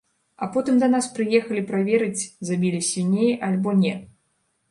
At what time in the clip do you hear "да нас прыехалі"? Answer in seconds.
0.83-1.61